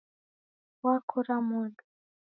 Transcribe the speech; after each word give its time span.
Wakora 0.85 1.35
modo 1.49 1.83